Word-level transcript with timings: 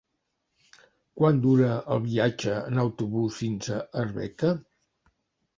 Quant 1.19 1.37
dura 1.43 1.75
el 1.97 2.01
viatge 2.07 2.55
en 2.71 2.83
autobús 2.85 3.39
fins 3.43 3.71
a 3.77 3.79
Arbeca? 4.05 4.51